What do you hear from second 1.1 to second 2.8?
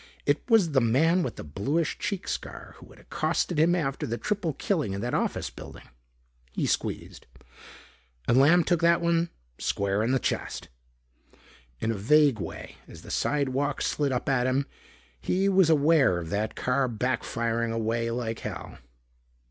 with the bluish cheek scar